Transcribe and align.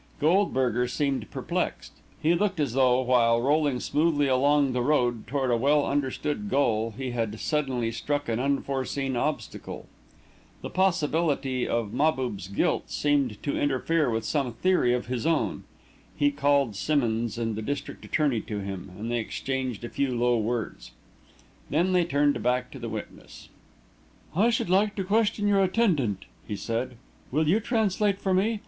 Goldberger 0.19 0.87
seemed 0.87 1.29
perplexed. 1.29 1.91
He 2.19 2.33
looked 2.33 2.59
as 2.59 2.73
though, 2.73 3.01
while 3.03 3.39
rolling 3.39 3.79
smoothly 3.79 4.25
along 4.25 4.73
the 4.73 4.81
road 4.81 5.27
toward 5.27 5.51
a 5.51 5.55
well 5.57 5.85
understood 5.85 6.49
goal, 6.49 6.95
he 6.97 7.11
had 7.11 7.39
suddenly 7.39 7.91
struck 7.91 8.27
an 8.27 8.39
unforeseen 8.39 9.15
obstacle. 9.15 9.85
The 10.63 10.71
possibility 10.71 11.67
of 11.67 11.93
Mahbub's 11.93 12.47
guilt 12.47 12.89
seemed 12.89 13.43
to 13.43 13.55
interfere 13.55 14.09
with 14.09 14.25
some 14.25 14.53
theory 14.53 14.91
of 14.95 15.05
his 15.05 15.27
own. 15.27 15.65
He 16.17 16.31
called 16.31 16.75
Simmonds 16.75 17.37
and 17.37 17.55
the 17.55 17.61
district 17.61 18.03
attorney 18.03 18.41
to 18.41 18.57
him, 18.59 18.91
and 18.97 19.11
they 19.11 19.19
exchanged 19.19 19.83
a 19.83 19.89
few 19.89 20.17
low 20.17 20.35
words. 20.35 20.93
Then 21.69 21.93
he 21.93 22.05
turned 22.05 22.41
back 22.41 22.71
to 22.71 22.79
the 22.79 22.89
witness. 22.89 23.49
"I 24.35 24.49
should 24.49 24.67
like 24.71 24.95
to 24.95 25.03
question 25.03 25.47
your 25.47 25.61
attendant," 25.63 26.25
he 26.47 26.55
said. 26.55 26.95
"Will 27.29 27.47
you 27.47 27.59
translate 27.59 28.19
for 28.19 28.33
me? 28.33 28.59